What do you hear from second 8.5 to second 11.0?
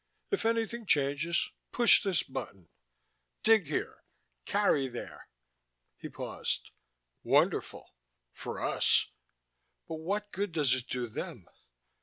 us. But what good does it